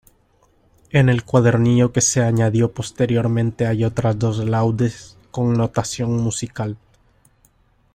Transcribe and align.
En 0.89 1.09
el 1.09 1.23
cuadernillo 1.25 1.91
que 1.93 2.01
se 2.01 2.23
añadió 2.23 2.71
posteriormente 2.71 3.67
hay 3.67 3.83
otras 3.83 4.17
dos 4.17 4.39
"laude" 4.39 4.91
con 5.29 5.53
notación 5.53 6.17
musical. 6.17 6.75